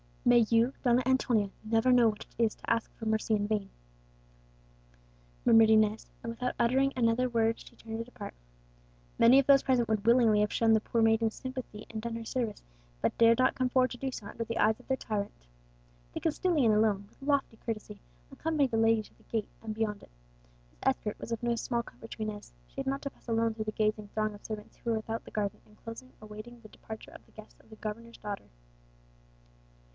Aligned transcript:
"May 0.25 0.45
you, 0.49 0.73
Donna 0.83 1.03
Antonia, 1.05 1.49
never 1.63 1.91
know 1.91 2.09
what 2.09 2.25
it 2.25 2.43
is 2.43 2.55
to 2.55 2.69
ask 2.69 2.91
for 2.95 3.05
mercy 3.05 3.35
in 3.35 3.47
vain!" 3.47 3.69
murmured 5.45 5.69
Inez; 5.71 6.07
and 6.23 6.31
without 6.31 6.55
uttering 6.59 6.91
another 6.95 7.27
word 7.29 7.59
she 7.59 7.75
turned 7.75 7.97
to 7.99 8.03
depart. 8.03 8.33
Many 9.19 9.37
of 9.39 9.45
those 9.45 9.61
present 9.63 9.87
would 9.89 10.05
willingly 10.05 10.41
have 10.41 10.53
shown 10.53 10.73
the 10.73 10.79
poor 10.79 11.01
maiden 11.03 11.29
sympathy 11.29 11.85
and 11.89 12.01
done 12.01 12.15
her 12.15 12.25
service, 12.25 12.63
but 13.01 13.15
dared 13.19 13.37
not 13.39 13.53
come 13.55 13.69
forward 13.69 13.91
to 13.91 13.97
do 13.97 14.09
so 14.11 14.25
under 14.27 14.43
the 14.43 14.57
eyes 14.57 14.79
of 14.79 14.87
their 14.87 14.97
tyrant. 14.97 15.31
The 16.13 16.19
Castilian 16.19 16.71
alone, 16.71 17.05
with 17.09 17.21
lofty 17.21 17.57
courtesy, 17.57 17.99
accompanied 18.31 18.71
the 18.71 18.77
young 18.77 18.85
lady 18.85 19.03
to 19.03 19.17
the 19.17 19.23
gate, 19.23 19.49
and 19.61 19.75
beyond 19.75 20.01
it. 20.01 20.11
His 20.71 20.77
escort 20.83 21.19
was 21.19 21.35
no 21.43 21.55
small 21.55 21.83
comfort 21.83 22.11
to 22.11 22.23
Inez; 22.23 22.53
she 22.67 22.75
had 22.77 22.87
not 22.87 23.01
to 23.03 23.11
pass 23.11 23.27
alone 23.27 23.53
through 23.55 23.65
the 23.65 23.71
gazing 23.71 24.07
throng 24.09 24.33
of 24.33 24.45
servants 24.45 24.77
who 24.77 24.91
were 24.91 24.97
without 24.97 25.25
the 25.25 25.31
garden 25.31 25.61
enclosure 25.67 26.09
awaiting 26.21 26.61
the 26.61 26.69
departure 26.69 27.11
of 27.11 27.23
the 27.27 27.31
guests 27.33 27.59
of 27.59 27.69
the 27.69 27.75
governor's 27.75 28.17
daughter. 28.17 28.45